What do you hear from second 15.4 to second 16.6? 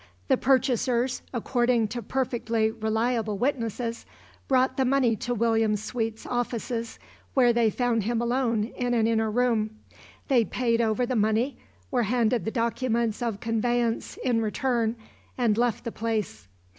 left the place.